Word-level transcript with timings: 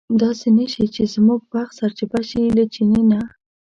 داسې 0.21 0.47
نه 0.57 0.65
شي 0.73 0.85
چې 0.95 1.03
زموږ 1.13 1.41
بخت 1.53 1.73
سرچپه 1.79 2.19
شي 2.29 2.41
له 2.57 2.63
چیني 2.73 3.01
نه. 3.11 3.19